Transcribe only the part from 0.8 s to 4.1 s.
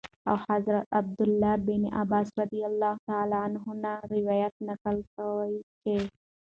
عبدالله بن عباس رضي الله تعالى عنهم نه